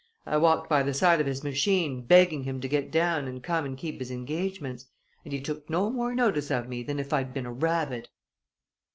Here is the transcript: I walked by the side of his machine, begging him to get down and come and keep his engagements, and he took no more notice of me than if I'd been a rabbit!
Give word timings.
I 0.25 0.35
walked 0.37 0.67
by 0.67 0.81
the 0.81 0.95
side 0.95 1.21
of 1.21 1.27
his 1.27 1.43
machine, 1.43 2.01
begging 2.01 2.43
him 2.43 2.59
to 2.61 2.67
get 2.67 2.89
down 2.89 3.27
and 3.27 3.43
come 3.43 3.65
and 3.65 3.77
keep 3.77 3.99
his 3.99 4.09
engagements, 4.09 4.87
and 5.23 5.31
he 5.31 5.39
took 5.39 5.69
no 5.69 5.91
more 5.91 6.15
notice 6.15 6.49
of 6.49 6.67
me 6.67 6.81
than 6.81 6.97
if 6.99 7.13
I'd 7.13 7.35
been 7.35 7.45
a 7.45 7.53
rabbit! 7.53 8.09